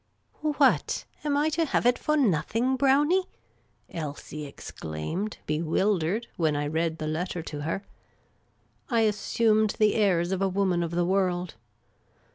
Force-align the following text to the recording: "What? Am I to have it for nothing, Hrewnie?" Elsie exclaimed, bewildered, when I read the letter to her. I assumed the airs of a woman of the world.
"What? 0.57 1.05
Am 1.23 1.37
I 1.37 1.49
to 1.49 1.63
have 1.63 1.85
it 1.85 1.99
for 1.99 2.17
nothing, 2.17 2.75
Hrewnie?" 2.75 3.27
Elsie 4.01 4.47
exclaimed, 4.47 5.37
bewildered, 5.45 6.25
when 6.37 6.55
I 6.55 6.65
read 6.65 6.97
the 6.97 7.05
letter 7.05 7.43
to 7.43 7.61
her. 7.61 7.83
I 8.89 9.01
assumed 9.01 9.75
the 9.77 9.93
airs 9.93 10.31
of 10.31 10.41
a 10.41 10.49
woman 10.49 10.81
of 10.81 10.89
the 10.89 11.05
world. 11.05 11.53